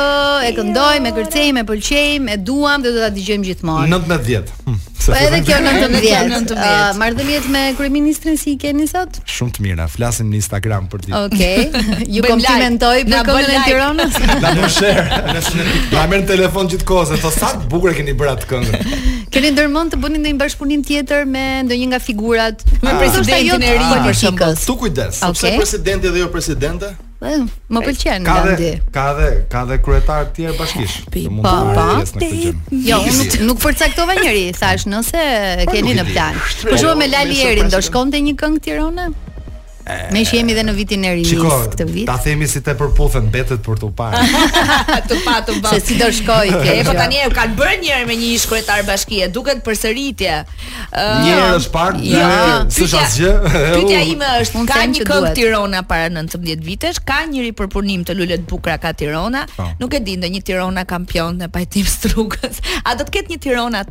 [0.49, 4.05] e këndoj, me kërcej, me pëlqej, me duam dhe do ta dëgjojmë gjithmonë.
[4.09, 4.61] 19.
[5.05, 6.53] Po edhe kjo 19.
[6.57, 6.69] Uh,
[7.01, 9.21] Marrëdhëniet me kryeministrin si i keni sot?
[9.31, 11.21] Shumë të mirë, na flasim në Instagram për ditë.
[11.27, 11.65] Okej.
[11.69, 12.09] Okay.
[12.17, 14.19] Ju komplimentoj për bolën e Tiranës.
[14.45, 15.21] Na bën share.
[15.37, 18.85] Na merr në telefon gjithkohë se thos sa bukur e keni bërë atë këngë.
[19.37, 23.01] Keni ndërmend të bëni ndonjë bashkëpunim tjetër me ndonjë nga figurat, me ah.
[23.03, 24.65] presidentin e ri për Republikës.
[24.65, 26.95] Tu kujdes, sepse presidenti dhe jo presidente.
[27.17, 28.69] Më pëlqen Landi.
[28.93, 30.97] Ka dhe ka dhe kryetar të tjerë bashkish.
[31.15, 32.27] Po, po.
[32.87, 35.23] Jo, unë nuk forcaktova njëri, thash, nëse
[35.73, 36.37] keni në plan.
[36.67, 39.09] Po shumë me Lali Erin do shkonte një këngë Tirana?
[40.11, 42.09] Ne që jemi dhe në vitin e rinis këtë vit.
[42.11, 44.23] ta themi si të përputhen betet për të parë.
[45.11, 45.77] Të pa të bash.
[45.77, 46.75] Se si do shkoj kjo?
[46.89, 50.35] Po tani u kanë bërë një herë me një ish kryetar bashkie, duket për sëritje.
[50.91, 53.33] Një herë është parë, dy s'është asgjë.
[53.55, 58.41] Pyetja ime është, ka një këngë Tirana para 19 vitesh, ka një ripërpunim të lule
[58.43, 59.69] të bukura ka Tirana, po.
[59.79, 62.59] nuk e di ndonjë Tirana kampion në pajtim strugës.
[62.83, 63.87] A do të ketë një Tirana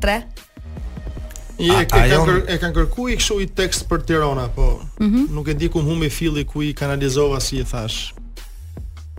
[1.59, 5.07] Je, a, ka, kër, e kanë kërku i këshu i tekst për Tirona, po mm
[5.07, 5.25] -hmm.
[5.31, 8.13] nuk e di ku humbi filli ku i kanalizova si e thash.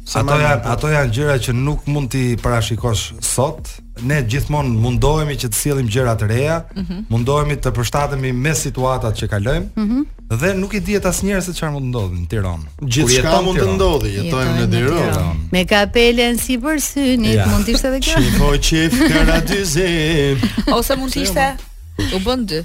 [0.04, 3.66] Sa ato, janë, ato janë gjëra që nuk mund t'i parashikosh sot,
[4.00, 7.00] ne gjithmonë mundohemi që të sillim gjëra të reja, mm -hmm.
[7.08, 9.66] mundohemi të përshtatemi me situatat që kalojmë.
[9.74, 10.02] Mm -hmm.
[10.38, 12.66] Dhe nuk i diet asnjëherë se çfarë mund të ndodhi në Tiranë.
[12.92, 15.34] Gjithçka mund të ndodhë, jetojmë në Tiranë.
[15.52, 17.46] Me kapelen si për synit, ja.
[17.46, 18.14] mund të ishte edhe kjo.
[18.16, 20.36] Çifoj çif kara dyze.
[20.78, 21.46] Ose mund të ishte
[21.98, 22.62] U bën dy.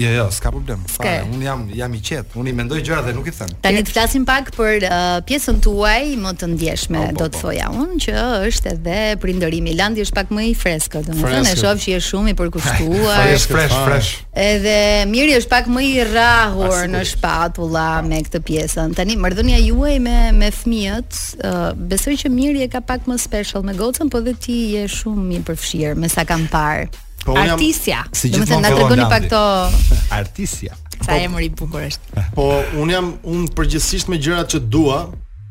[0.00, 0.80] Jo, jo, s'ka problem.
[0.90, 2.30] Fare, un jam jam i qet.
[2.40, 3.50] Un i mendoj gjëra dhe nuk i them.
[3.62, 4.94] Tani të flasim pak për uh,
[5.28, 7.28] pjesën tuaj më të ndjeshme, oh, do po.
[7.30, 8.14] të thoja un, që
[8.48, 9.74] është edhe prindërimi.
[9.78, 13.28] Landi është pak më i freskët, domethënë e shoh që je shumë i përkushtuar.
[13.36, 14.12] Është fresh, fresh.
[14.46, 14.78] Edhe
[15.10, 18.96] miri është pak më i rrahur në shpatulla me këtë pjesën.
[18.98, 21.60] Tani marrdhënia juaj me me fëmijët, uh,
[21.92, 25.38] besoj që miri e ka pak më special me gocën, po dhe ti je shumë
[25.38, 26.88] i përfshirë, sa kam parë.
[27.24, 28.04] Po unë Artisia.
[28.16, 29.40] Si do të na tregoni pak to
[30.20, 30.76] Artisia.
[31.00, 32.24] Sa po, emri i bukur është.
[32.36, 32.46] Po
[32.80, 35.02] un jam un përgjithsisht me gjërat që dua,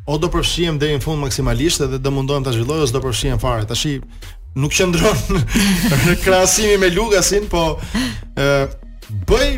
[0.10, 3.42] o do përfshihem deri në fund maksimalisht edhe do mundohem ta zhvilloj ose do përfshihem
[3.42, 3.66] fare.
[3.70, 3.86] Tash
[4.60, 5.36] nuk qëndron
[6.08, 7.64] në krahasim me lugasin po
[8.34, 8.66] ë
[9.30, 9.52] bëj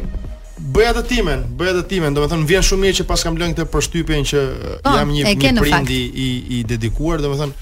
[0.71, 2.13] bëja atë timen, bëj atë timen.
[2.15, 4.43] Domethënë vjen shumë mirë që pas kam lënë këtë përshtypjen që
[4.86, 6.28] po, jam një, një prindi i
[6.60, 7.56] i dedikuar, domethënë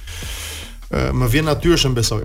[0.89, 2.23] më vjen natyrshëm besoj.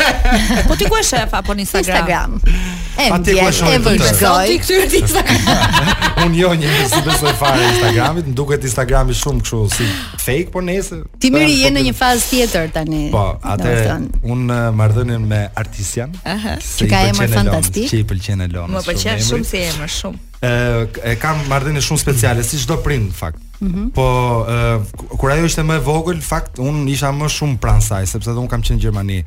[0.68, 2.38] po ti ku e shef apo në Instagram?
[2.38, 3.16] Instagram.
[3.16, 5.82] Ati ku e shoh në Instagram.
[6.24, 9.86] Unë jo një si besoj fare Instagramit, më duket Instagrami shumë kështu si
[10.20, 13.02] fake, por nëse Ti miri je po në një fazë tjetër tani.
[13.12, 13.98] Po, atë
[14.32, 14.48] un
[14.80, 16.16] marrdhënien me Artisian.
[16.24, 16.48] Ëh.
[16.88, 17.90] Ka emër fantastik.
[17.92, 18.78] Çi pëlqen Elona.
[18.80, 20.24] Më pëlqen shumë si emër, shumë.
[20.40, 20.56] Ë
[21.04, 23.46] e kam marrdhënie shumë speciale si çdo print në fakt.
[23.64, 23.86] -hmm.
[23.92, 24.80] Po uh,
[25.18, 28.40] kur ajo ishte më e vogël, fakt un isha më shumë pranë saj, sepse do
[28.42, 29.20] un kam qenë në Gjermani.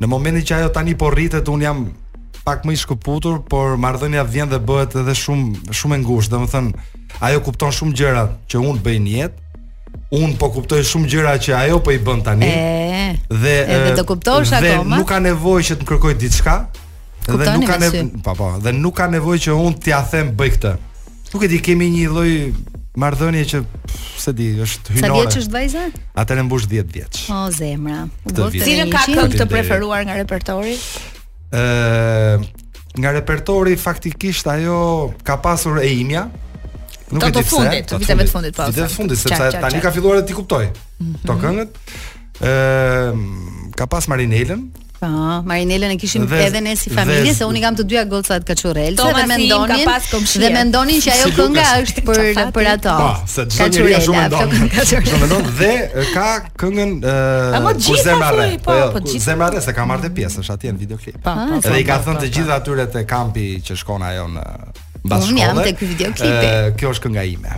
[0.00, 1.80] Në momentin që ajo tani po rritet, un jam
[2.44, 6.70] pak më i shkëputur, por marrëdhënia vjen dhe bëhet edhe shumë shumë e ngushtë, domethën
[7.20, 9.46] ajo kupton shumë gjëra që un bëj në jetë.
[10.14, 12.46] Un po kuptoj shumë gjëra që ajo po i bën tani.
[12.46, 14.80] E, dhe e vetë të kuptosh akoma.
[14.86, 16.54] Dhe nuk ka nevojë që të më kërkoj diçka.
[17.26, 20.52] Dhe nuk ka nevojë, po po, dhe nuk ka nevojë që un t'ia them bëj
[20.56, 20.72] këtë.
[21.30, 22.30] Nuk e di, kemi një lloj
[23.00, 23.60] Marrdhënie që
[24.20, 25.04] se di, është hyjë.
[25.04, 25.84] Sa vjeç është vajza?
[26.20, 27.20] Atë në mbush 10 vjeç.
[27.32, 28.02] Oh, zemra.
[28.60, 30.74] Cilën ka këngë të preferuar nga repertori?
[31.54, 32.38] Ë,
[33.02, 34.78] nga repertori faktikisht ajo
[35.26, 36.26] ka pasur e imja.
[37.10, 37.40] Nuk e di pse.
[37.40, 38.76] Të fundit, viteve të fundit pastaj.
[38.76, 40.64] Po, të fundit sepse tani ka filluar të t'i kuptoj.
[40.66, 41.16] Mhm.
[41.24, 41.80] Këto këngët.
[42.40, 43.14] Ë,
[43.80, 44.60] ka pas Marinelën,
[45.00, 48.42] Po, Marinela ne kishim dhe, edhe ne si familje se unë kam të dyja gocat
[48.44, 50.10] kaçurrelse dhe si mendonin
[50.42, 52.20] dhe mendonin që ajo kënga është për
[52.58, 52.96] për ato.
[53.00, 54.52] Po, se çdo njeri shumë mendon.
[54.90, 55.70] Shumë mendon dhe
[56.12, 56.26] ka
[56.60, 58.28] këngën uh, ku zemra
[58.66, 61.22] Po, jo, po zemra se ka marrë të pjesësh atje në videoklip.
[61.24, 64.44] Po, ah, edhe i ka thënë të gjithë atyre te kampi që shkon ajo në
[65.08, 67.56] Bas Unë jam te Kjo është kënga ime.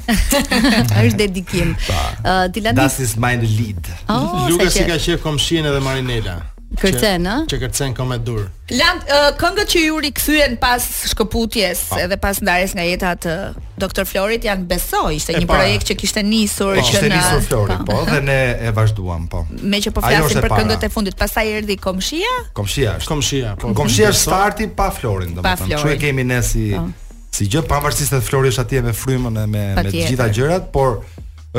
[1.09, 1.73] Është dedikim.
[1.75, 2.79] Ë, uh, Tilani.
[2.85, 3.91] That is my lead.
[4.07, 6.39] Oh, i ka qenë komshinë edhe Marinela
[6.81, 7.39] kërcen, ëh?
[7.51, 8.45] Që kërcen komë dur.
[8.73, 11.99] Land, uh, këngët që ju rikthyen pas shkëputjes, pa.
[12.05, 13.35] edhe pas ndarjes nga jeta të
[13.83, 14.05] Dr.
[14.09, 17.45] Florit janë besoj, ishte një projekt që kishte nisur po, që në Dr.
[17.49, 19.45] Florit, po, dhe ne e vazhduam, po.
[19.61, 22.37] Me që po flasim për këngët e fundit, pastaj erdhi Komshia?
[22.57, 23.73] Komshia, është Komshia, po.
[23.77, 25.81] Komshia është starti pa Florin, domethënë.
[25.83, 26.87] Ço e kemi ne si po.
[27.33, 30.67] Si gjë pavarësisht se Flori është atje me frymën e me me të gjitha gjërat,
[30.75, 30.99] por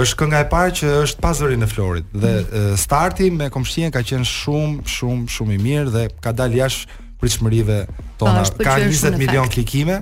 [0.01, 2.79] është kënga e parë që është pas zërin e Florit dhe mm.
[2.81, 7.75] starti me komshien ka qenë shumë shumë shumë i mirë dhe ka dalë jashtë pritshmërive
[8.19, 8.41] tona.
[8.57, 9.53] Pa, ka 20 milion fakt.
[9.59, 9.99] klikime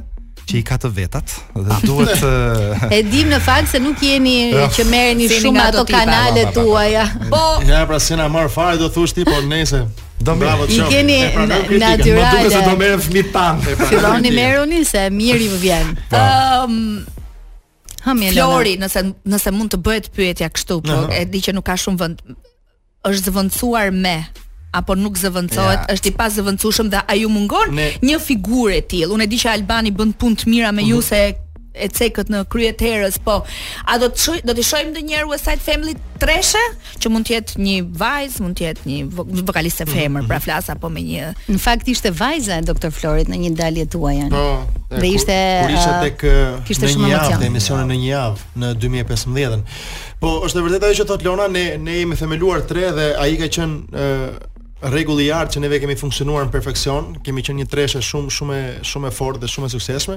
[0.48, 1.84] që i ka të vetat dhe ah.
[1.84, 2.24] duhet
[3.02, 4.64] E dim në fakt se nuk jeni jo.
[4.80, 7.04] që merreni shumë ato kanalet tuaja.
[7.28, 7.44] Po.
[7.68, 8.04] Ja, pra po.
[8.08, 9.86] si na marr fare do thosh ti, por nëse
[10.22, 11.16] Do me, i keni
[11.50, 12.04] natyrale.
[12.06, 13.64] Do duke se do merë tanë.
[13.76, 15.82] Pra, Filoni meruni se, miri i vjen.
[15.82, 16.26] Ëm, pra.
[16.60, 16.84] ehm,
[18.06, 21.14] Ha, mjë, Flori, nëse nëse mund të bëhet pyetja kështu, po uh -huh.
[21.22, 22.22] e di që nuk ka shumë vend.
[23.06, 24.16] Është zëvendësuar me
[24.74, 27.92] apo nuk zëvendësohet, është i pas zëvendësueshëm dhe a ju mungon ne...
[28.02, 29.14] një figurë e tillë.
[29.14, 30.90] Unë e di që Albani bën punë të mira me uh -huh.
[30.90, 31.06] ju mhm.
[31.06, 31.22] se
[31.74, 33.40] e cekët në krye të herës, po
[33.88, 36.60] a do të shoj, do të shohim ndonjëherë website family treshe
[37.02, 39.00] që mund të jetë një vajz, mund të jetë një
[39.48, 40.30] vokaliste mhm, femër, mhm.
[40.30, 41.30] pra flas apo me një.
[41.48, 44.32] Në fakt ishte vajza e doktor Florit në një dalje tuaj anë.
[44.36, 44.78] Po.
[44.92, 49.64] Dhe ishte kur ishte tek në një javë te emisioni në një javë në 2015-ën.
[50.22, 53.38] Po është e vërtetë ajo që thot Lona, ne ne jemi themeluar tre dhe ai
[53.40, 54.51] ka qenë
[54.90, 58.60] rregulli i art që neve kemi funksionuar në perfeksion, kemi qenë një treshe shumë shumë
[58.88, 60.16] shumë e fortë dhe shumë e suksesshme.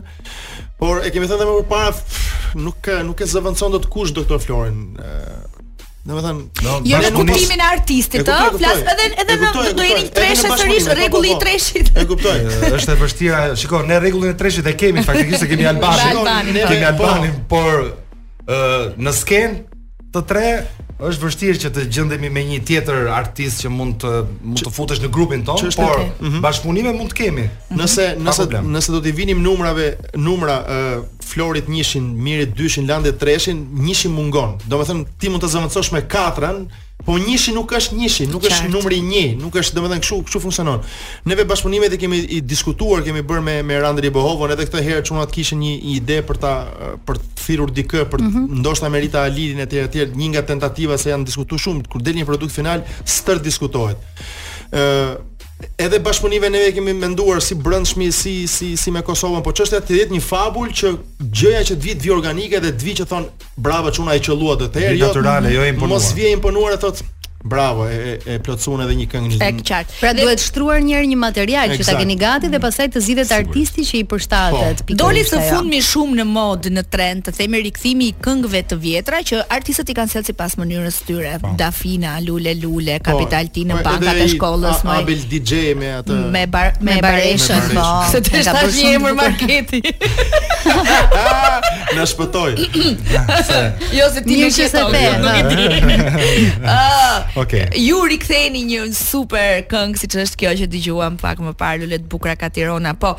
[0.80, 4.40] Por e kemi thënë edhe më parë nuk ka nuk e zëvendëson dot kush doktor
[4.40, 4.94] Florin.
[6.04, 10.88] Domethënë, jo në kuptimin e artistit, ëh, flas edhe edhe do të jeni treshe sërish
[10.96, 11.92] rregulli i treshit.
[11.96, 12.34] E kuptoj.
[12.76, 16.82] Është e vështira, shikoj, ne rregullin e treshit e kemi, faktikisht e kemi Albanin, kemi
[16.84, 17.10] po.
[17.10, 17.70] Albanin, por
[18.48, 19.62] ëh në skenë
[20.14, 20.48] Të tre
[21.10, 24.12] është vështirë që të gjendemi me një tjetër artist që mund të
[24.46, 26.12] mund të futesh në grupin ton, që por okay.
[26.22, 26.38] Mhm.
[26.44, 27.48] bashkëpunime mund të kemi.
[27.48, 27.80] Mhm.
[27.82, 28.46] Nëse nëse
[28.76, 29.88] nëse do të vinim numrave,
[30.22, 33.66] numra uh, Florit 1-shin, Mirit 2-shin, Landit 3-shin,
[34.14, 34.54] mungon.
[34.70, 36.62] Domethënë ti mund të zëvendësosh me 4
[37.02, 40.18] Po njëshi nuk është njëshi, nuk është numri një, nuk është dhe më kështu këshu,
[40.30, 40.78] këshu funksionon.
[41.28, 45.02] Neve bashkëpunimet e kemi i diskutuar, kemi bërë me, me Randri Bohovon, edhe këtë herë
[45.02, 46.52] që unë atë kishë një ide për, ta,
[47.04, 48.46] për të thirrur dikë, për mm -hmm.
[48.46, 48.62] të mhm.
[48.62, 52.30] ndoshtë Amerita e tjera tjera, një nga tentativa se janë diskutu shumë, kur del një
[52.30, 54.00] produkt final, së tërë diskutohet
[55.78, 59.98] edhe bashkëpunive neve kemi menduar si brendshmi si si si me Kosovën, po çështja të
[60.00, 60.92] jetë një fabul që
[61.30, 63.28] gjëja që të vit vi organike dhe të vi që thon
[63.66, 65.94] bravo çuna e qelluat atëherë, jo natyrale, jo imponuar.
[65.96, 67.02] Mos vjen imponuar e thot
[67.44, 69.30] Bravo, e, e plotësuan edhe një këngë.
[69.36, 69.96] Është qartë.
[70.00, 70.22] Pra dhe...
[70.22, 72.62] duhet shtruar një herë një material që ta keni gati dhe mm.
[72.64, 74.78] pastaj të zgjidhet artisti që i përshtatet.
[74.88, 74.94] Po.
[75.02, 79.20] Doli së fundmi shumë në mod në trend, të themi rikthimi i këngëve të vjetra
[79.28, 81.34] që artistët i kanë sjellë sipas mënyrës tyre.
[81.42, 81.50] Po.
[81.60, 83.54] Dafina, Lule Lule, po, Kapital po.
[83.58, 87.76] Ti në bankat e shkollës, a, Abel DJ me atë me bar, me, me bareshën,
[87.76, 87.86] po.
[88.14, 89.82] Se të është një emër marketi.
[91.98, 92.56] Na shpëtoi.
[93.94, 94.94] Jo se ti nuk
[95.34, 96.50] e di.
[96.74, 97.26] Ah.
[97.34, 97.66] Okej.
[97.66, 97.78] Okay.
[97.82, 102.06] Ju riktheheni një super këngë siç është kjo që dëgjuam pak më parë Lule të
[102.12, 103.14] bukura ka Tirana, po.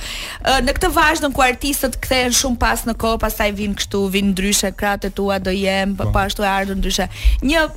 [0.64, 4.72] në këtë vazhdim ku artistët kthehen shumë pas në kohë, pastaj vin këtu, vin ndryshe
[4.80, 7.10] kratet tua do jem, po pa po ashtu e ardhën ndryshe.
[7.44, 7.68] Një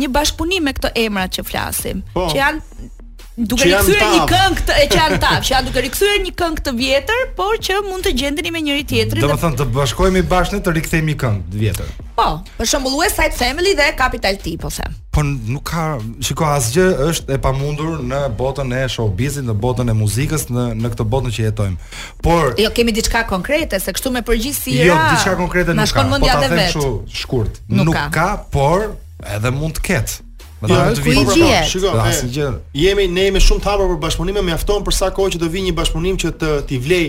[0.00, 2.30] një bashkëpunim me këto emra që flasim, po.
[2.32, 2.90] që janë
[3.34, 4.86] duke rikthyer një këngë të e
[5.22, 8.62] tap, që janë duke rikthyer një këngë të vjetër, por që mund të gjendeni me
[8.66, 9.24] njëri tjetrin.
[9.24, 11.92] Domethënë të bashkohemi bashkë të rikthejmë këngë të vjetër.
[12.18, 12.26] Po,
[12.58, 14.98] për shembull West Family dhe Capital T, po them.
[15.16, 15.84] Po nuk ka,
[16.24, 20.90] shiko asgjë është e pamundur në botën e showbizit, në botën e muzikës, në në
[20.92, 21.90] këtë botë që jetojmë.
[22.26, 24.76] Por Jo, kemi diçka konkrete se kështu me përgjithësi.
[24.90, 26.04] Jo, diçka konkrete nuk ka.
[26.12, 26.90] Po ta them kështu
[27.22, 27.62] shkurt.
[27.80, 28.90] Nuk, ka, por
[29.24, 30.31] edhe mund të ketë.
[30.62, 31.58] Po do të vijë.
[31.66, 32.50] Shikoj, asnjë gjë.
[32.84, 35.76] Jemi ne shumë të hapur për bashkëpunime, mjafton për sa kohë që të vijë një
[35.80, 37.04] bashkëpunim që të ti vlej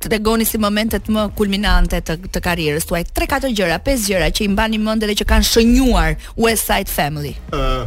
[0.00, 3.02] të regoni si momentet më kulminante të, të karierës tuaj.
[3.14, 7.34] 3-4 gjëra, 5 gjëra që i mbani mënde dhe që kanë shënjuar West Side Family.
[7.52, 7.84] Uh,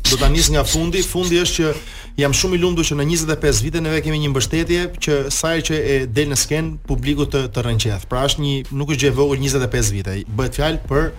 [0.08, 1.76] Do ta nis nga fundi, fundi është që
[2.16, 5.66] jam shumë i lumtur që në 25 vite neve kemi një mbështetje që sa herë
[5.68, 8.06] që e del në sken publiku të të rrënqeth.
[8.10, 10.14] Pra është një nuk është gjë e vogël 25 vite.
[10.38, 11.10] Bëhet fjalë për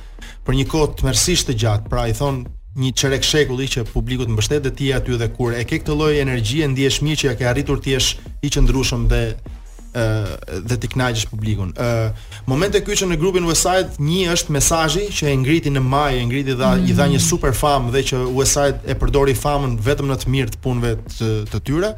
[0.47, 1.15] për një kohë të
[1.47, 1.91] të gjatë.
[1.93, 2.43] Pra i thon
[2.77, 6.15] një çerek shekulli që publiku të mbështetë ti aty dhe kur e ke këtë lloj
[6.21, 9.21] energjie ndihesh mirë që ja ke arritur ti jesh i qëndrushëm dhe
[10.65, 11.71] dhe ti kënaqësh publikun.
[11.77, 16.11] Ë uh, momente kyçi në grupin Westside, një është mesazhi që e ngriti në maj,
[16.19, 16.85] e ngriti dha mm.
[16.91, 17.27] i dha një mm.
[17.27, 21.31] super fam dhe që Westside e përdori famën vetëm në të mirë të punëve të,
[21.51, 21.93] të tyre.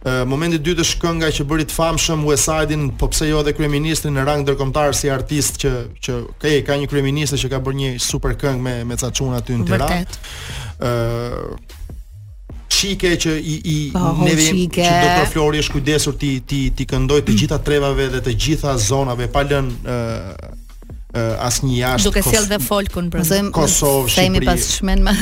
[0.00, 3.52] Uh, momenti i dytë është kënga që bëri të famshëm Westside-in, po pse jo edhe
[3.58, 7.60] kryeministrin në rang ndërkombëtar si artist që që ke okay, ka një kryeminist që ka
[7.64, 10.00] bërë një super këngë me me Caçun aty në Tiranë.
[10.80, 11.76] Ë
[12.80, 14.86] shike që i i pa, po, neve shike.
[14.86, 17.40] që doktor Flori është kujdesur ti ti ti këndoj të mm.
[17.42, 22.08] gjitha trevave dhe të gjitha zonave pa lënë uh, uh, asnjë jashtë.
[22.10, 24.48] Duke sjell dhe folkun për zëm Kosovë, Shqipëri.
[24.48, 25.16] pas shmen më.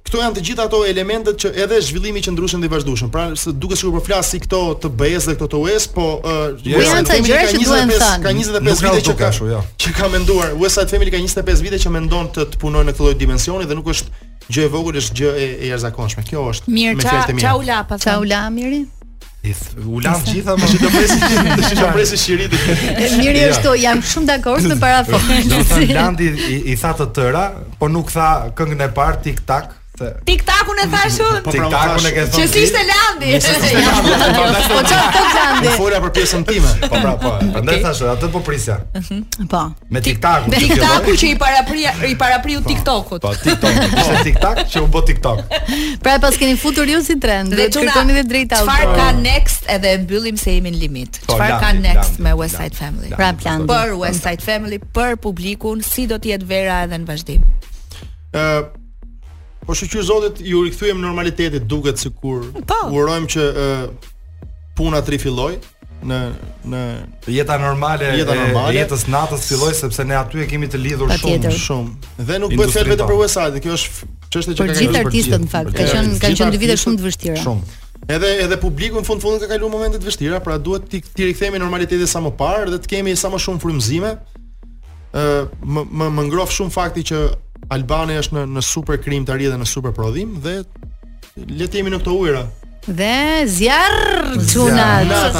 [0.06, 3.10] këto janë të gjitha ato elementet që edhe zhvillimi që ndryshën dhe vazhdueshëm.
[3.10, 6.58] Pra se duket sikur po flasi këto të BES dhe këto të US, po uh,
[6.62, 9.52] yes, janë të gjëra Ka 25 vite që ka kashu, ja.
[9.52, 9.62] Jo.
[9.82, 13.02] Që ka menduar USAID Family ka 25 vite që mendon të, të punojë në këtë
[13.04, 14.08] lloj dimensioni dhe nuk është
[14.52, 16.22] gjë e vogël është gjë e, e jashtëzakonshme.
[16.28, 17.36] Kjo është Mirë, me fjalët e mia.
[17.36, 18.86] Mirë, çau la, çau la Miri.
[19.84, 23.74] U lam gjitha më shumë të presi të shumë presi shirit E mirë është shto,
[23.82, 26.30] jam shumë dakord me parafon Në të landi
[26.72, 27.44] i tha të tëra
[27.80, 28.30] Po nuk tha
[28.60, 31.40] këngën e parë tik tak Tiktakun e thash un.
[31.42, 32.46] Po, pra, Tiktakun e ke thënë.
[32.50, 33.28] Që ishte Landi.
[33.38, 33.60] Po
[34.64, 34.90] çfarë pra, po Landi?
[34.90, 36.72] Pra, po, po, Fola për pjesën time.
[36.82, 37.30] Po pra po.
[37.54, 38.80] Prandaj thash atë po prisja.
[38.98, 39.20] Mhm,
[39.54, 39.60] po.
[39.94, 40.50] Me Tiktakun.
[40.50, 43.22] Me Tiktakun që i parapri i parapriu Tiktokut.
[43.22, 45.56] Po Tiktok, ishte Tiktak që u bë Tiktok.
[46.02, 47.54] Pra pas keni futur ju si trend.
[47.54, 48.74] Dhe kërkoni të drejtë autor.
[48.74, 51.22] Çfarë ka next edhe e mbyllim se jemi në limit.
[51.30, 53.14] Çfarë ka next me West Side Family?
[53.14, 57.12] Pra plan për West Side Family për publikun, si do të jetë vera edhe në
[57.12, 57.46] vazhdim.
[58.34, 58.82] Ë
[59.64, 62.78] Po shoqë zotit ju rikthyem normalitetit duket sikur u po.
[62.92, 63.84] urojmë që uh,
[64.76, 65.60] puna të rifillojë
[66.04, 66.18] në
[66.68, 66.80] në
[67.32, 71.22] jeta normale jeta e jetës natës filloi sepse ne aty e kemi të lidhur shumë
[71.30, 71.56] tjetër.
[71.64, 75.02] shumë dhe nuk bëhet fjalë vetëm për USA, dhe kjo është çështë që kanë gjithë
[75.04, 77.44] artistët në fakt, kanë qenë kanë qenë dy vite shumë të vështira.
[77.46, 77.78] Shumë.
[78.18, 81.30] Edhe edhe publiku në fund fundit ka kaluar momente të vështira, pra duhet t'i ti
[81.30, 84.12] rikthehemi normalitetit sa më parë dhe të kemi sa më shumë frymëzime.
[85.14, 85.30] ë
[85.72, 87.18] më më, më ngrof shumë fakti që
[87.74, 90.58] Albania është në në super krimtari dhe në super prodhim dhe
[91.34, 92.42] le të jemi në këto ujëra.
[92.84, 94.88] Dhe zjarr çuna.
[95.02, 95.30] Ju jo,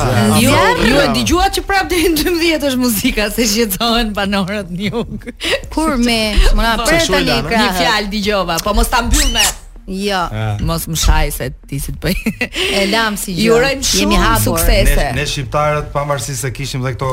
[0.40, 4.70] jo, jo, ju e dëgjuat që prap deri në 12 është muzika se shqetohen banorët
[4.72, 5.26] në jug.
[5.74, 6.20] Kur me,
[6.56, 7.60] më për tani kra.
[7.60, 9.44] Një fjalë dëgjova, po mos ta mbyll me.
[9.84, 10.54] Jo, ah.
[10.64, 12.52] mos më shaj se ti si të bëj.
[12.80, 13.50] E lam si jo.
[13.50, 15.00] Ju urojmë shumë suksese.
[15.10, 17.12] Ne, ne shqiptarët pavarësisht se kishim dhe këto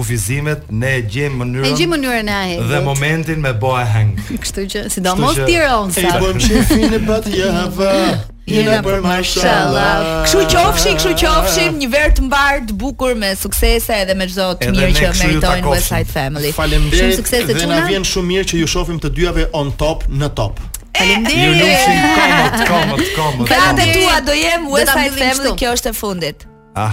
[0.00, 1.68] kufizimet, ne e gjejmë mënyrën.
[1.68, 2.56] E gjejmë mënyrën e ai.
[2.70, 4.14] Dhe momentin me boa hang.
[4.44, 6.06] Kështu që sidomos Tiron sa.
[6.08, 7.94] Ai bën shefin e pat java.
[8.50, 10.24] Jena për mashallah.
[10.26, 14.72] Kështu qofshin, kështu qofshin Një vert të të bukur me suksese Edhe me çdo të
[14.74, 18.48] mirë që meritojnë Side Family Falem dhe Shumë suksese të Ne na vjen shumë mirë
[18.50, 20.58] që ju shofim të dyave on top në top
[20.98, 25.94] Falem Ju lusim komët, komët, komët Këllat e tua do jem Westside Family Kjo është
[25.94, 26.46] e fundit
[26.78, 26.90] Ah,